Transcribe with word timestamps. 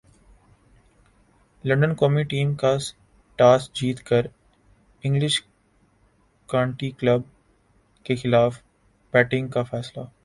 London 1.63 1.93
قومی 1.93 2.23
team 2.23 2.53
کا 2.55 2.75
toss 3.39 3.69
جیت 3.73 4.03
کر 4.03 4.25
انگلش 5.03 5.41
کانٹی 6.49 6.89
کلب 6.91 7.21
کیخلاف 8.05 8.59
بیٹنگ 9.13 9.47
کا 9.47 9.63
فیصلہ 9.63 10.03